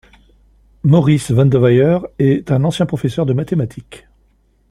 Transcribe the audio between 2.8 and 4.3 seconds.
professeur de mathématiques.